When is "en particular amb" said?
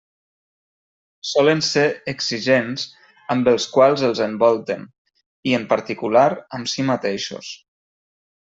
5.61-6.73